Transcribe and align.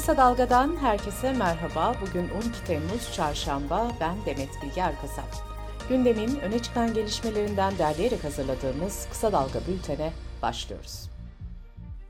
Kısa 0.00 0.16
Dalga'dan 0.16 0.76
herkese 0.76 1.32
merhaba. 1.32 1.94
Bugün 2.02 2.28
12 2.28 2.64
Temmuz 2.66 3.14
Çarşamba. 3.14 3.88
Ben 4.00 4.16
Demet 4.26 4.48
Bilge 4.62 4.80
Erkasap. 4.80 5.24
Gündemin 5.88 6.40
öne 6.40 6.58
çıkan 6.58 6.94
gelişmelerinden 6.94 7.78
derleyerek 7.78 8.24
hazırladığımız 8.24 9.06
Kısa 9.10 9.32
Dalga 9.32 9.60
bültene 9.68 10.12
başlıyoruz. 10.42 11.10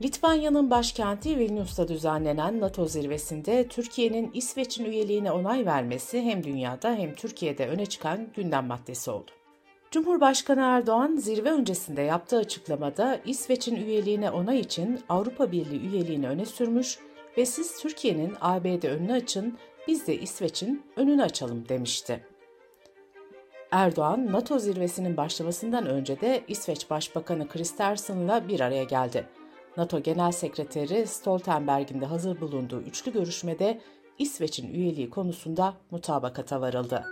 Litvanya'nın 0.01 0.69
başkenti 0.69 1.37
Vilnius'ta 1.39 1.87
düzenlenen 1.87 2.59
NATO 2.59 2.85
zirvesinde 2.85 3.67
Türkiye'nin 3.67 4.31
İsveç'in 4.33 4.85
üyeliğine 4.85 5.31
onay 5.31 5.65
vermesi 5.65 6.21
hem 6.21 6.43
dünyada 6.43 6.95
hem 6.95 7.15
Türkiye'de 7.15 7.67
öne 7.67 7.85
çıkan 7.85 8.27
gündem 8.35 8.67
maddesi 8.67 9.11
oldu. 9.11 9.31
Cumhurbaşkanı 9.91 10.61
Erdoğan 10.61 11.15
zirve 11.15 11.51
öncesinde 11.51 12.01
yaptığı 12.01 12.37
açıklamada 12.37 13.19
İsveç'in 13.25 13.75
üyeliğine 13.75 14.31
onay 14.31 14.59
için 14.59 14.99
Avrupa 15.09 15.51
Birliği 15.51 15.81
üyeliğini 15.81 16.27
öne 16.27 16.45
sürmüş 16.45 16.99
ve 17.37 17.45
siz 17.45 17.79
Türkiye'nin 17.79 18.33
ABD 18.41 18.83
önünü 18.83 19.13
açın, 19.13 19.57
biz 19.87 20.07
de 20.07 20.19
İsveç'in 20.19 20.83
önünü 20.95 21.23
açalım 21.23 21.69
demişti. 21.69 22.25
Erdoğan, 23.71 24.31
NATO 24.31 24.59
zirvesinin 24.59 25.17
başlamasından 25.17 25.85
önce 25.85 26.21
de 26.21 26.43
İsveç 26.47 26.89
Başbakanı 26.89 27.47
Kristersson'la 27.47 28.47
bir 28.47 28.59
araya 28.59 28.83
geldi. 28.83 29.27
NATO 29.77 30.03
Genel 30.03 30.31
Sekreteri 30.31 31.07
Stoltenberg'in 31.07 32.01
de 32.01 32.05
hazır 32.05 32.41
bulunduğu 32.41 32.81
üçlü 32.81 33.13
görüşmede 33.13 33.81
İsveç'in 34.19 34.73
üyeliği 34.73 35.09
konusunda 35.09 35.73
mutabakata 35.91 36.61
varıldı. 36.61 37.05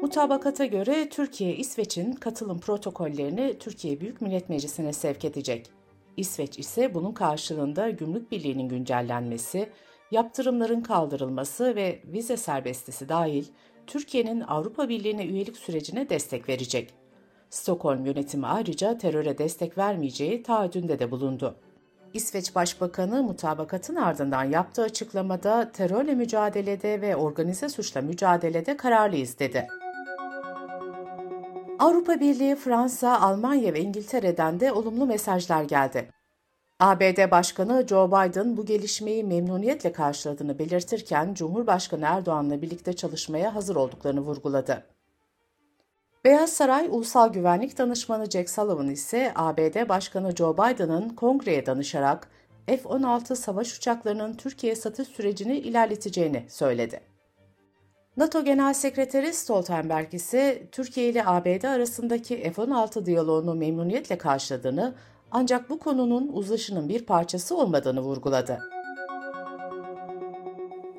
Mutabakata 0.00 0.66
göre 0.66 1.08
Türkiye, 1.08 1.56
İsveç'in 1.56 2.12
katılım 2.12 2.60
protokollerini 2.60 3.58
Türkiye 3.58 4.00
Büyük 4.00 4.20
Millet 4.20 4.48
Meclisi'ne 4.48 4.92
sevk 4.92 5.24
edecek. 5.24 5.75
İsveç 6.16 6.58
ise 6.58 6.94
bunun 6.94 7.12
karşılığında 7.12 7.90
gümrük 7.90 8.32
birliğinin 8.32 8.68
güncellenmesi, 8.68 9.68
yaptırımların 10.10 10.80
kaldırılması 10.80 11.76
ve 11.76 12.02
vize 12.04 12.36
serbestisi 12.36 13.08
dahil 13.08 13.44
Türkiye'nin 13.86 14.40
Avrupa 14.40 14.88
Birliği'ne 14.88 15.26
üyelik 15.26 15.56
sürecine 15.56 16.08
destek 16.08 16.48
verecek. 16.48 16.94
Stockholm 17.50 18.04
yönetimi 18.04 18.46
ayrıca 18.46 18.98
teröre 18.98 19.38
destek 19.38 19.78
vermeyeceği 19.78 20.42
taahhüdünde 20.42 20.98
de 20.98 21.10
bulundu. 21.10 21.56
İsveç 22.14 22.54
Başbakanı 22.54 23.22
mutabakatın 23.22 23.96
ardından 23.96 24.44
yaptığı 24.44 24.82
açıklamada 24.82 25.72
terörle 25.72 26.14
mücadelede 26.14 27.00
ve 27.00 27.16
organize 27.16 27.68
suçla 27.68 28.00
mücadelede 28.00 28.76
kararlıyız 28.76 29.38
dedi. 29.38 29.66
Avrupa 31.78 32.20
Birliği, 32.20 32.56
Fransa, 32.56 33.20
Almanya 33.20 33.74
ve 33.74 33.80
İngiltere'den 33.80 34.60
de 34.60 34.72
olumlu 34.72 35.06
mesajlar 35.06 35.62
geldi. 35.62 36.10
ABD 36.80 37.30
Başkanı 37.30 37.86
Joe 37.88 38.08
Biden 38.08 38.56
bu 38.56 38.66
gelişmeyi 38.66 39.24
memnuniyetle 39.24 39.92
karşıladığını 39.92 40.58
belirtirken 40.58 41.34
Cumhurbaşkanı 41.34 42.04
Erdoğan'la 42.04 42.62
birlikte 42.62 42.92
çalışmaya 42.92 43.54
hazır 43.54 43.76
olduklarını 43.76 44.20
vurguladı. 44.20 44.86
Beyaz 46.24 46.52
Saray 46.52 46.88
Ulusal 46.90 47.32
Güvenlik 47.32 47.78
Danışmanı 47.78 48.30
Jack 48.30 48.50
Sullivan 48.50 48.90
ise 48.90 49.32
ABD 49.34 49.88
Başkanı 49.88 50.36
Joe 50.36 50.54
Biden'ın 50.54 51.08
kongreye 51.08 51.66
danışarak 51.66 52.28
F-16 52.66 53.36
savaş 53.36 53.76
uçaklarının 53.78 54.34
Türkiye 54.34 54.76
satış 54.76 55.08
sürecini 55.08 55.58
ilerleteceğini 55.58 56.44
söyledi. 56.48 57.15
NATO 58.16 58.44
Genel 58.44 58.74
Sekreteri 58.74 59.34
Stoltenberg 59.34 60.14
ise 60.14 60.62
Türkiye 60.72 61.08
ile 61.08 61.26
ABD 61.26 61.64
arasındaki 61.64 62.52
F-16 62.52 63.06
diyaloğunu 63.06 63.54
memnuniyetle 63.54 64.18
karşıladığını 64.18 64.94
ancak 65.30 65.70
bu 65.70 65.78
konunun 65.78 66.30
uzlaşının 66.32 66.88
bir 66.88 67.04
parçası 67.04 67.56
olmadığını 67.56 68.00
vurguladı. 68.00 68.60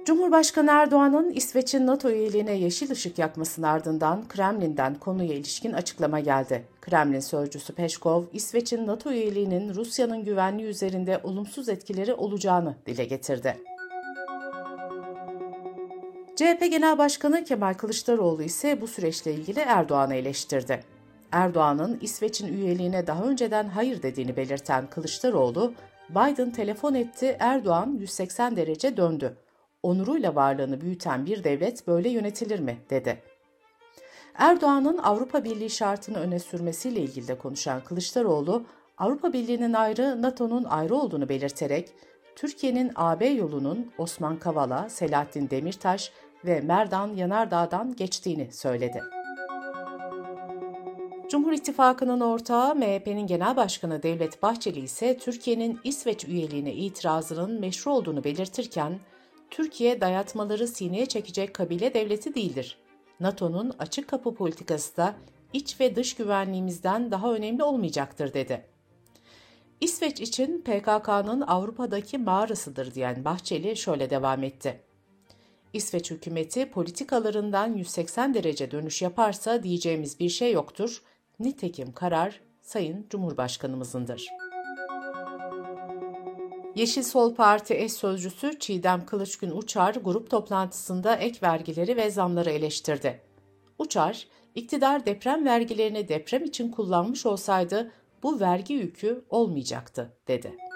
Cumhurbaşkanı 0.05 0.71
Erdoğan'ın 0.71 1.31
İsveç'in 1.31 1.87
NATO 1.87 2.09
üyeliğine 2.09 2.53
yeşil 2.53 2.91
ışık 2.91 3.19
yakmasının 3.19 3.67
ardından 3.67 4.27
Kremlin'den 4.27 4.95
konuya 4.95 5.33
ilişkin 5.33 5.73
açıklama 5.73 6.19
geldi. 6.19 6.65
Kremlin 6.81 7.19
sözcüsü 7.19 7.73
Peşkov, 7.73 8.23
İsveç'in 8.33 8.87
NATO 8.87 9.11
üyeliğinin 9.11 9.75
Rusya'nın 9.75 10.23
güvenliği 10.23 10.67
üzerinde 10.67 11.19
olumsuz 11.23 11.69
etkileri 11.69 12.13
olacağını 12.13 12.75
dile 12.85 13.05
getirdi. 13.05 13.57
CHP 16.37 16.71
Genel 16.71 16.97
Başkanı 16.97 17.43
Kemal 17.43 17.73
Kılıçdaroğlu 17.73 18.43
ise 18.43 18.81
bu 18.81 18.87
süreçle 18.87 19.33
ilgili 19.33 19.59
Erdoğan'ı 19.59 20.15
eleştirdi. 20.15 20.83
Erdoğan'ın 21.31 21.99
İsveç'in 22.01 22.47
üyeliğine 22.53 23.07
daha 23.07 23.23
önceden 23.23 23.67
hayır 23.67 24.01
dediğini 24.03 24.37
belirten 24.37 24.87
Kılıçdaroğlu, 24.89 25.73
Biden 26.09 26.51
telefon 26.51 26.93
etti, 26.93 27.37
Erdoğan 27.39 27.97
180 27.99 28.55
derece 28.55 28.97
döndü. 28.97 29.37
Onuruyla 29.83 30.35
varlığını 30.35 30.81
büyüten 30.81 31.25
bir 31.25 31.43
devlet 31.43 31.87
böyle 31.87 32.09
yönetilir 32.09 32.59
mi? 32.59 32.77
dedi. 32.89 33.21
Erdoğan'ın 34.35 34.97
Avrupa 34.97 35.43
Birliği 35.43 35.69
şartını 35.69 36.17
öne 36.17 36.39
sürmesiyle 36.39 36.99
ilgili 36.99 37.27
de 37.27 37.37
konuşan 37.37 37.83
Kılıçdaroğlu, 37.83 38.65
Avrupa 38.97 39.33
Birliği'nin 39.33 39.73
ayrı, 39.73 40.21
NATO'nun 40.21 40.63
ayrı 40.63 40.95
olduğunu 40.95 41.29
belirterek, 41.29 41.93
Türkiye'nin 42.35 42.91
AB 42.95 43.25
yolunun 43.25 43.91
Osman 43.97 44.39
Kavala, 44.39 44.89
Selahattin 44.89 45.49
Demirtaş 45.49 46.11
ve 46.45 46.61
Merdan 46.61 47.15
Yanardağ'dan 47.15 47.95
geçtiğini 47.95 48.51
söyledi. 48.51 49.03
Cumhur 51.29 51.51
İttifakı'nın 51.51 52.19
ortağı 52.21 52.75
MHP'nin 52.75 53.27
Genel 53.27 53.55
Başkanı 53.55 54.03
Devlet 54.03 54.43
Bahçeli 54.43 54.79
ise 54.79 55.17
Türkiye'nin 55.17 55.79
İsveç 55.83 56.25
üyeliğine 56.25 56.73
itirazının 56.73 57.59
meşru 57.59 57.91
olduğunu 57.91 58.23
belirtirken, 58.23 58.99
Türkiye 59.51 60.01
dayatmaları 60.01 60.67
sineye 60.67 61.05
çekecek 61.05 61.53
kabile 61.53 61.93
devleti 61.93 62.35
değildir. 62.35 62.77
NATO'nun 63.19 63.73
açık 63.79 64.07
kapı 64.07 64.33
politikası 64.33 64.97
da 64.97 65.15
iç 65.53 65.79
ve 65.79 65.95
dış 65.95 66.15
güvenliğimizden 66.15 67.11
daha 67.11 67.33
önemli 67.33 67.63
olmayacaktır 67.63 68.33
dedi. 68.33 68.65
İsveç 69.81 70.21
için 70.21 70.61
PKK'nın 70.61 71.41
Avrupa'daki 71.41 72.17
mağarasıdır 72.17 72.93
diyen 72.93 73.25
Bahçeli 73.25 73.77
şöyle 73.77 74.09
devam 74.09 74.43
etti. 74.43 74.86
İsveç 75.73 76.11
hükümeti 76.11 76.69
politikalarından 76.69 77.73
180 77.73 78.33
derece 78.33 78.71
dönüş 78.71 79.01
yaparsa 79.01 79.63
diyeceğimiz 79.63 80.19
bir 80.19 80.29
şey 80.29 80.51
yoktur. 80.51 81.01
Nitekim 81.39 81.91
karar 81.91 82.41
Sayın 82.61 83.05
Cumhurbaşkanımızındır. 83.09 84.27
Yeşil 86.75 87.03
Sol 87.03 87.35
Parti 87.35 87.73
eş 87.73 87.93
sözcüsü 87.93 88.59
Çiğdem 88.59 89.05
Kılıçgün 89.05 89.51
Uçar 89.51 89.95
grup 89.95 90.29
toplantısında 90.29 91.15
ek 91.15 91.39
vergileri 91.43 91.97
ve 91.97 92.11
zamları 92.11 92.49
eleştirdi. 92.49 93.21
Uçar, 93.79 94.27
iktidar 94.55 95.05
deprem 95.05 95.45
vergilerini 95.45 96.07
deprem 96.07 96.43
için 96.43 96.71
kullanmış 96.71 97.25
olsaydı 97.25 97.91
bu 98.23 98.39
vergi 98.39 98.73
yükü 98.73 99.25
olmayacaktı, 99.29 100.13
dedi. 100.27 100.66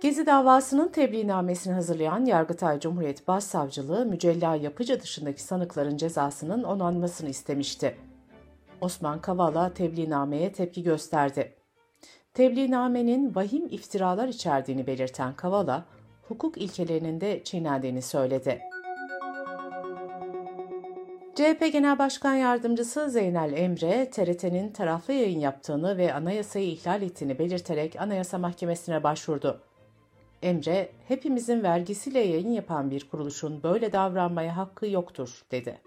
Gezi 0.00 0.26
davasının 0.26 0.88
tebliğnamesini 0.88 1.74
hazırlayan 1.74 2.24
Yargıtay 2.24 2.80
Cumhuriyet 2.80 3.28
Başsavcılığı, 3.28 4.06
Mücella 4.06 4.54
Yapıcı 4.54 5.00
dışındaki 5.00 5.42
sanıkların 5.42 5.96
cezasının 5.96 6.62
onanmasını 6.62 7.28
istemişti. 7.28 7.96
Osman 8.80 9.20
Kavala 9.20 9.74
tebliğnameye 9.74 10.52
tepki 10.52 10.82
gösterdi. 10.82 11.54
Tebliğnamenin 12.34 13.34
vahim 13.34 13.66
iftiralar 13.66 14.28
içerdiğini 14.28 14.86
belirten 14.86 15.34
Kavala, 15.34 15.84
hukuk 16.28 16.58
ilkelerinin 16.58 17.20
de 17.20 17.44
çiğnendiğini 17.44 18.02
söyledi. 18.02 18.60
CHP 21.34 21.72
Genel 21.72 21.98
Başkan 21.98 22.34
Yardımcısı 22.34 23.10
Zeynel 23.10 23.52
Emre, 23.52 24.10
TRT'nin 24.10 24.72
taraflı 24.72 25.12
yayın 25.12 25.40
yaptığını 25.40 25.96
ve 25.98 26.14
anayasayı 26.14 26.66
ihlal 26.66 27.02
ettiğini 27.02 27.38
belirterek 27.38 28.00
Anayasa 28.00 28.38
Mahkemesi'ne 28.38 29.02
başvurdu. 29.02 29.69
Emre, 30.42 30.92
hepimizin 31.08 31.62
vergisiyle 31.62 32.20
yayın 32.20 32.52
yapan 32.52 32.90
bir 32.90 33.08
kuruluşun 33.08 33.62
böyle 33.62 33.92
davranmaya 33.92 34.56
hakkı 34.56 34.86
yoktur, 34.86 35.42
dedi. 35.50 35.80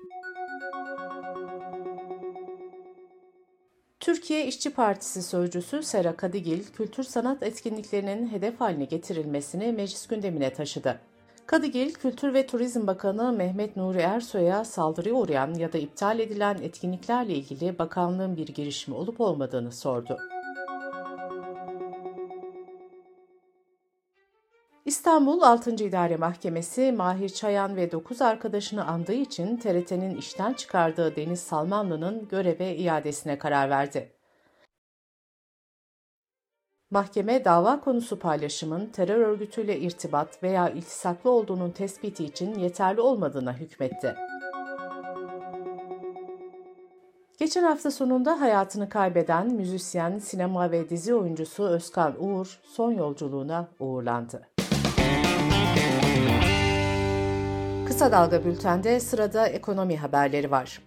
Türkiye 4.00 4.48
İşçi 4.48 4.70
Partisi 4.74 5.24
sözcüsü 5.24 5.84
Sera 5.84 6.16
Kadigil, 6.16 6.64
kültür 6.64 7.04
sanat 7.04 7.44
etkinliklerinin 7.44 8.28
hedef 8.28 8.62
haline 8.62 8.86
getirilmesini 8.86 9.72
meclis 9.72 10.08
gündemine 10.08 10.54
taşıdı. 10.54 11.00
Kadıgil, 11.46 11.94
Kültür 11.94 12.34
ve 12.34 12.48
Turizm 12.48 12.88
Bakanı 12.88 13.34
Mehmet 13.34 13.76
Nuri 13.76 14.00
Ersoy'a 14.00 14.66
saldırıya 14.66 15.16
uğrayan 15.16 15.54
ya 15.54 15.74
da 15.74 15.78
iptal 15.78 16.20
edilen 16.20 16.58
etkinliklerle 16.62 17.34
ilgili 17.34 17.80
bakanlığın 17.80 18.38
bir 18.38 18.48
girişimi 18.48 18.98
olup 18.98 19.22
olmadığını 19.22 19.72
sordu. 19.72 20.18
İstanbul 24.86 25.42
6. 25.42 25.72
İdare 25.72 26.18
Mahkemesi 26.18 26.92
Mahir 26.92 27.30
Çayan 27.30 27.76
ve 27.76 27.92
9 27.92 28.22
arkadaşını 28.22 28.86
andığı 28.86 29.14
için 29.14 29.58
TRT'nin 29.58 30.16
işten 30.16 30.54
çıkardığı 30.54 31.16
Deniz 31.16 31.40
Salmanlı'nın 31.40 32.28
göreve 32.28 32.76
iadesine 32.76 33.38
karar 33.38 33.70
verdi. 33.70 34.12
Mahkeme 36.92 37.46
dava 37.46 37.80
konusu 37.80 38.20
paylaşımın 38.20 38.86
terör 38.86 39.20
örgütüyle 39.20 39.80
irtibat 39.80 40.44
veya 40.44 40.70
iltisaklı 40.70 41.30
olduğunun 41.30 41.72
tespiti 41.72 42.26
için 42.26 42.56
yeterli 42.56 43.02
olmadığına 43.02 43.54
hükmetti. 43.54 44.16
Geçen 47.40 47.64
hafta 47.64 47.92
sonunda 47.92 48.42
hayatını 48.42 48.90
kaybeden 48.90 49.54
müzisyen, 49.54 50.20
sinema 50.20 50.72
ve 50.72 50.90
dizi 50.90 51.16
oyuncusu 51.16 51.64
Özkan 51.64 52.16
Uğur 52.24 52.60
son 52.64 52.92
yolculuğuna 52.92 53.68
uğurlandı. 53.80 54.53
Kısa 57.94 58.12
Dalga 58.12 58.46
Bülten'de 58.46 59.00
sırada 59.00 59.48
ekonomi 59.48 59.98
haberleri 59.98 60.52
var. 60.52 60.82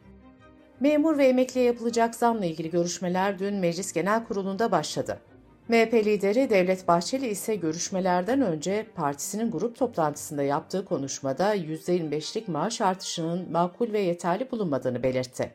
Memur 0.81 1.19
ve 1.19 1.26
emekliye 1.26 1.64
yapılacak 1.64 2.14
zamla 2.14 2.44
ilgili 2.44 2.70
görüşmeler 2.70 3.38
dün 3.38 3.55
Meclis 3.55 3.93
Genel 3.93 4.25
Kurulu'nda 4.25 4.73
başladı. 4.73 5.20
MHP 5.69 5.94
lideri 5.94 6.50
Devlet 6.50 6.88
Bahçeli 6.88 7.26
ise 7.26 7.55
görüşmelerden 7.55 8.41
önce 8.41 8.87
partisinin 8.94 9.50
grup 9.50 9.76
toplantısında 9.76 10.43
yaptığı 10.43 10.85
konuşmada 10.85 11.56
%25'lik 11.56 12.49
maaş 12.49 12.81
artışının 12.81 13.52
makul 13.52 13.93
ve 13.93 14.00
yeterli 14.00 14.50
bulunmadığını 14.50 15.02
belirtti. 15.02 15.50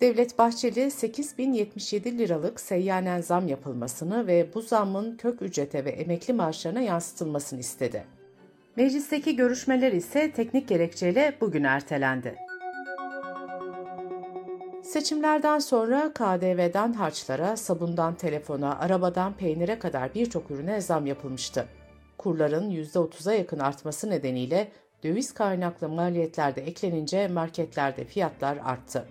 Devlet 0.00 0.38
Bahçeli 0.38 0.90
8077 0.90 2.18
liralık 2.18 2.60
seyyanen 2.60 3.20
zam 3.20 3.48
yapılmasını 3.48 4.26
ve 4.26 4.54
bu 4.54 4.62
zammın 4.62 5.16
kök 5.16 5.42
ücrete 5.42 5.84
ve 5.84 5.90
emekli 5.90 6.34
maaşlarına 6.34 6.80
yansıtılmasını 6.80 7.60
istedi. 7.60 8.15
Meclisteki 8.76 9.36
görüşmeler 9.36 9.92
ise 9.92 10.32
teknik 10.32 10.68
gerekçeyle 10.68 11.36
bugün 11.40 11.64
ertelendi. 11.64 12.36
Seçimlerden 14.82 15.58
sonra 15.58 16.12
KDV'den 16.12 16.92
harçlara, 16.92 17.56
sabundan 17.56 18.14
telefona, 18.14 18.78
arabadan 18.78 19.32
peynire 19.32 19.78
kadar 19.78 20.14
birçok 20.14 20.50
ürüne 20.50 20.80
zam 20.80 21.06
yapılmıştı. 21.06 21.66
Kurların 22.18 22.70
%30'a 22.70 23.32
yakın 23.32 23.58
artması 23.58 24.10
nedeniyle 24.10 24.72
döviz 25.02 25.34
kaynaklı 25.34 25.88
maliyetler 25.88 26.56
de 26.56 26.62
eklenince 26.62 27.28
marketlerde 27.28 28.04
fiyatlar 28.04 28.58
arttı. 28.64 29.08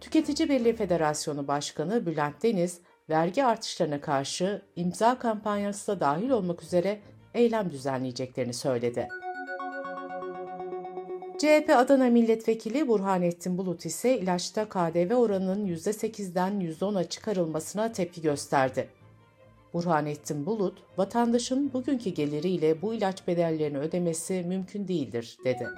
Tüketici 0.00 0.48
Birliği 0.48 0.76
Federasyonu 0.76 1.48
Başkanı 1.48 2.06
Bülent 2.06 2.42
Deniz, 2.42 2.80
vergi 3.10 3.44
artışlarına 3.44 4.00
karşı 4.00 4.62
imza 4.76 5.18
kampanyası 5.18 5.86
da 5.86 6.00
dahil 6.00 6.30
olmak 6.30 6.62
üzere 6.62 7.00
eylem 7.36 7.70
düzenleyeceklerini 7.70 8.54
söyledi. 8.54 9.08
CHP 11.38 11.70
Adana 11.76 12.10
Milletvekili 12.10 12.88
Burhanettin 12.88 13.58
Bulut 13.58 13.86
ise 13.86 14.18
ilaçta 14.18 14.68
KDV 14.68 15.14
oranının 15.14 15.66
%8'den 15.66 16.60
%10'a 16.60 17.04
çıkarılmasına 17.04 17.92
tepki 17.92 18.22
gösterdi. 18.22 18.88
Burhanettin 19.72 20.46
Bulut, 20.46 20.78
vatandaşın 20.96 21.72
bugünkü 21.72 22.10
geliriyle 22.10 22.82
bu 22.82 22.94
ilaç 22.94 23.26
bedellerini 23.26 23.78
ödemesi 23.78 24.44
mümkün 24.48 24.88
değildir, 24.88 25.38
dedi. 25.44 25.68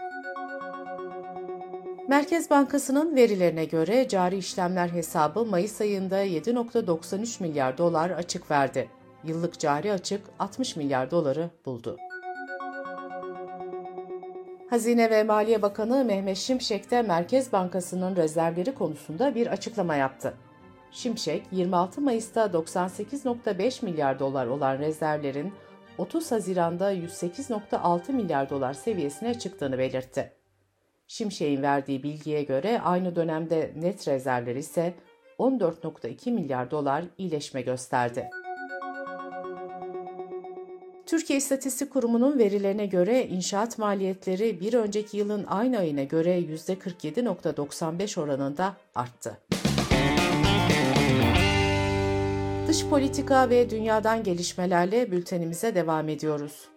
Merkez 2.09 2.51
Bankası'nın 2.51 3.17
verilerine 3.17 3.65
göre 3.65 4.09
cari 4.09 4.37
işlemler 4.37 4.89
hesabı 4.89 5.45
Mayıs 5.45 5.81
ayında 5.81 6.25
7.93 6.25 7.43
milyar 7.43 7.79
dolar 7.79 8.11
açık 8.11 8.51
verdi. 8.51 8.98
Yıllık 9.29 9.59
cari 9.59 9.93
açık 9.93 10.27
60 10.39 10.77
milyar 10.77 11.11
doları 11.11 11.51
buldu. 11.67 11.97
Hazine 14.71 15.11
ve 15.11 15.25
Maliye 15.25 15.63
Bakanı 15.63 16.05
Mehmet 16.05 16.37
Şimşek 16.37 16.91
de 16.91 17.03
Merkez 17.03 17.53
Bankası'nın 17.53 18.17
rezervleri 18.17 18.75
konusunda 18.75 19.35
bir 19.35 19.47
açıklama 19.47 19.97
yaptı. 19.97 20.35
Şimşek, 20.91 21.43
26 21.53 22.01
Mayıs'ta 22.01 22.45
98.5 22.47 23.85
milyar 23.85 24.19
dolar 24.19 24.47
olan 24.47 24.79
rezervlerin 24.79 25.53
30 25.99 26.33
Haziran'da 26.33 26.95
108.6 26.95 28.13
milyar 28.13 28.51
dolar 28.51 28.75
seviyesine 28.75 29.39
çıktığını 29.39 29.79
belirtti. 29.79 30.33
Şimşek'in 31.07 31.63
verdiği 31.63 32.03
bilgiye 32.03 32.43
göre 32.43 32.81
aynı 32.81 33.17
dönemde 33.17 33.73
net 33.77 34.09
rezervler 34.09 34.57
ise 34.57 34.95
14.2 35.39 36.31
milyar 36.31 36.71
dolar 36.71 37.05
iyileşme 37.19 37.63
gösterdi. 37.63 38.31
Türkiye 41.09 41.39
İstatistik 41.39 41.91
Kurumu'nun 41.91 42.39
verilerine 42.39 42.87
göre 42.87 43.27
inşaat 43.27 43.79
maliyetleri 43.79 44.61
bir 44.61 44.75
önceki 44.75 45.17
yılın 45.17 45.45
aynı 45.49 45.79
ayına 45.79 46.03
göre 46.03 46.41
%47.95 46.41 48.21
oranında 48.21 48.77
arttı. 48.95 49.39
Dış 52.69 52.87
politika 52.87 53.51
ve 53.51 53.71
dünyadan 53.71 54.23
gelişmelerle 54.23 55.11
bültenimize 55.13 55.75
devam 55.75 56.09
ediyoruz. 56.09 56.69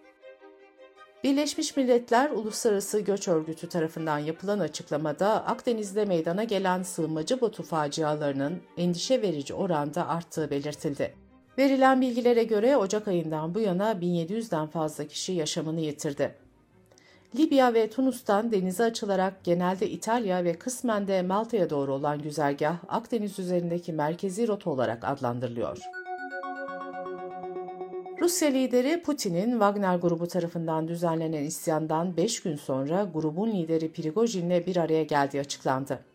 Birleşmiş 1.23 1.77
Milletler 1.77 2.29
Uluslararası 2.29 2.99
Göç 2.99 3.27
Örgütü 3.27 3.69
tarafından 3.69 4.19
yapılan 4.19 4.59
açıklamada 4.59 5.45
Akdeniz'de 5.45 6.05
meydana 6.05 6.43
gelen 6.43 6.83
sığınmacı 6.83 7.41
botu 7.41 7.63
facialarının 7.63 8.61
endişe 8.77 9.21
verici 9.21 9.53
oranda 9.53 10.07
arttığı 10.07 10.49
belirtildi. 10.49 11.20
Verilen 11.57 12.01
bilgilere 12.01 12.43
göre 12.43 12.77
Ocak 12.77 13.07
ayından 13.07 13.55
bu 13.55 13.59
yana 13.59 13.91
1700'den 13.91 14.67
fazla 14.67 15.07
kişi 15.07 15.33
yaşamını 15.33 15.79
yitirdi. 15.79 16.35
Libya 17.35 17.73
ve 17.73 17.89
Tunus'tan 17.89 18.51
denize 18.51 18.83
açılarak 18.83 19.43
genelde 19.43 19.89
İtalya 19.89 20.43
ve 20.43 20.53
kısmen 20.53 21.07
de 21.07 21.21
Malta'ya 21.21 21.69
doğru 21.69 21.93
olan 21.93 22.21
güzergah 22.21 22.75
Akdeniz 22.87 23.39
üzerindeki 23.39 23.93
merkezi 23.93 24.47
rota 24.47 24.69
olarak 24.69 25.03
adlandırılıyor. 25.03 25.77
Rusya 28.21 28.49
lideri 28.49 29.01
Putin'in 29.01 29.51
Wagner 29.51 29.95
grubu 29.95 30.27
tarafından 30.27 30.87
düzenlenen 30.87 31.43
isyandan 31.43 32.17
5 32.17 32.41
gün 32.41 32.55
sonra 32.55 33.03
grubun 33.13 33.51
lideri 33.51 33.91
Prigojin'le 33.91 34.65
bir 34.65 34.77
araya 34.77 35.03
geldiği 35.03 35.39
açıklandı. 35.39 36.10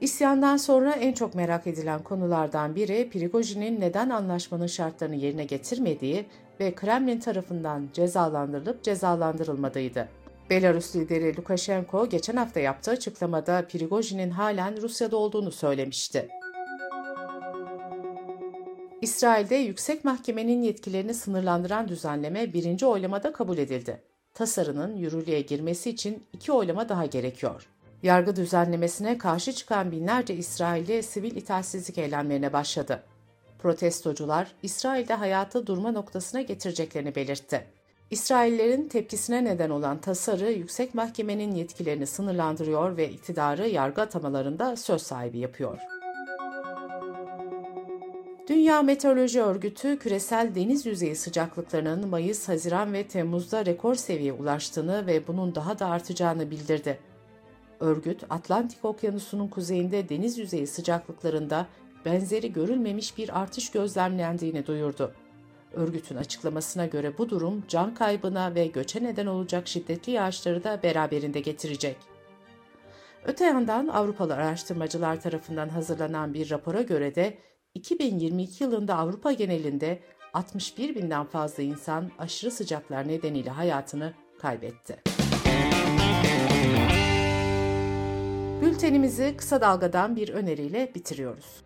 İsyandan 0.00 0.56
sonra 0.56 0.92
en 0.92 1.12
çok 1.12 1.34
merak 1.34 1.66
edilen 1.66 2.02
konulardan 2.02 2.74
biri 2.74 3.10
Prigojin'in 3.10 3.80
neden 3.80 4.10
anlaşmanın 4.10 4.66
şartlarını 4.66 5.16
yerine 5.16 5.44
getirmediği 5.44 6.26
ve 6.60 6.74
Kremlin 6.74 7.20
tarafından 7.20 7.88
cezalandırılıp 7.92 8.82
cezalandırılmadığıydı. 8.82 10.08
Belarus 10.50 10.96
lideri 10.96 11.36
Lukashenko 11.36 12.08
geçen 12.08 12.36
hafta 12.36 12.60
yaptığı 12.60 12.90
açıklamada 12.90 13.64
Prigojin'in 13.68 14.30
halen 14.30 14.82
Rusya'da 14.82 15.16
olduğunu 15.16 15.52
söylemişti. 15.52 16.28
İsrail'de 19.02 19.54
yüksek 19.54 20.04
mahkemenin 20.04 20.62
yetkilerini 20.62 21.14
sınırlandıran 21.14 21.88
düzenleme 21.88 22.52
birinci 22.52 22.86
oylamada 22.86 23.32
kabul 23.32 23.58
edildi. 23.58 24.02
Tasarının 24.34 24.96
yürürlüğe 24.96 25.40
girmesi 25.40 25.90
için 25.90 26.22
iki 26.32 26.52
oylama 26.52 26.88
daha 26.88 27.06
gerekiyor. 27.06 27.68
Yargı 28.04 28.36
düzenlemesine 28.36 29.18
karşı 29.18 29.52
çıkan 29.52 29.92
binlerce 29.92 30.34
İsrailli 30.34 31.02
sivil 31.02 31.36
itaatsizlik 31.36 31.98
eylemlerine 31.98 32.52
başladı. 32.52 33.02
Protestocular 33.58 34.52
İsrail'de 34.62 35.14
hayatı 35.14 35.66
durma 35.66 35.92
noktasına 35.92 36.42
getireceklerini 36.42 37.14
belirtti. 37.14 37.66
İsraillerin 38.10 38.88
tepkisine 38.88 39.44
neden 39.44 39.70
olan 39.70 40.00
tasarı 40.00 40.50
yüksek 40.50 40.94
mahkemenin 40.94 41.54
yetkilerini 41.54 42.06
sınırlandırıyor 42.06 42.96
ve 42.96 43.10
iktidarı 43.10 43.68
yargı 43.68 44.02
atamalarında 44.02 44.76
söz 44.76 45.02
sahibi 45.02 45.38
yapıyor. 45.38 45.78
Dünya 48.48 48.82
Meteoroloji 48.82 49.42
Örgütü 49.42 49.98
küresel 49.98 50.54
deniz 50.54 50.86
yüzeyi 50.86 51.16
sıcaklıklarının 51.16 52.08
Mayıs, 52.08 52.48
Haziran 52.48 52.92
ve 52.92 53.08
Temmuz'da 53.08 53.66
rekor 53.66 53.94
seviyeye 53.94 54.32
ulaştığını 54.32 55.06
ve 55.06 55.26
bunun 55.26 55.54
daha 55.54 55.78
da 55.78 55.86
artacağını 55.86 56.50
bildirdi. 56.50 56.98
Örgüt, 57.80 58.22
Atlantik 58.30 58.84
Okyanusu'nun 58.84 59.48
kuzeyinde 59.48 60.08
deniz 60.08 60.38
yüzeyi 60.38 60.66
sıcaklıklarında 60.66 61.66
benzeri 62.04 62.52
görülmemiş 62.52 63.18
bir 63.18 63.40
artış 63.40 63.70
gözlemlendiğini 63.70 64.66
duyurdu. 64.66 65.14
Örgütün 65.72 66.16
açıklamasına 66.16 66.86
göre 66.86 67.18
bu 67.18 67.28
durum 67.28 67.64
can 67.68 67.94
kaybına 67.94 68.54
ve 68.54 68.66
göçe 68.66 69.04
neden 69.04 69.26
olacak 69.26 69.68
şiddetli 69.68 70.12
yağışları 70.12 70.64
da 70.64 70.82
beraberinde 70.82 71.40
getirecek. 71.40 71.96
Öte 73.24 73.44
yandan 73.44 73.88
Avrupalı 73.88 74.34
araştırmacılar 74.34 75.20
tarafından 75.20 75.68
hazırlanan 75.68 76.34
bir 76.34 76.50
rapora 76.50 76.82
göre 76.82 77.14
de 77.14 77.38
2022 77.74 78.64
yılında 78.64 78.96
Avrupa 78.96 79.32
genelinde 79.32 80.00
61 80.32 80.94
binden 80.94 81.24
fazla 81.24 81.62
insan 81.62 82.10
aşırı 82.18 82.50
sıcaklar 82.50 83.08
nedeniyle 83.08 83.50
hayatını 83.50 84.12
kaybetti. 84.38 85.23
Bültenimizi 88.64 89.34
kısa 89.36 89.60
dalgadan 89.60 90.16
bir 90.16 90.28
öneriyle 90.28 90.92
bitiriyoruz. 90.94 91.62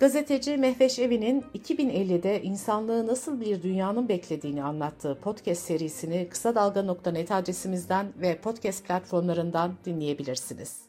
Gazeteci 0.00 0.56
Mehveş 0.56 0.98
Evi'nin 0.98 1.44
2050'de 1.54 2.42
insanlığı 2.42 3.06
nasıl 3.06 3.40
bir 3.40 3.62
dünyanın 3.62 4.08
beklediğini 4.08 4.62
anlattığı 4.62 5.18
podcast 5.20 5.62
serisini 5.62 6.28
kısa 6.28 6.54
dalga.net 6.54 7.30
adresimizden 7.30 8.06
ve 8.20 8.38
podcast 8.38 8.84
platformlarından 8.84 9.74
dinleyebilirsiniz. 9.84 10.80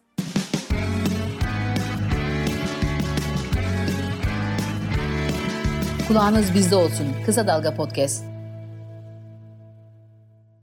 Kulağınız 6.08 6.54
bizde 6.54 6.76
olsun. 6.76 7.08
Kısa 7.26 7.48
Dalga 7.48 7.76
Podcast. 7.76 8.35